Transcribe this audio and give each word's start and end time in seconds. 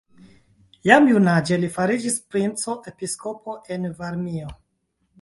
Jam 0.89 1.09
junaĝe 1.11 1.59
li 1.65 1.69
fariĝis 1.77 2.19
princo-episkopo 2.33 3.59
en 3.77 3.89
Varmio. 4.03 4.55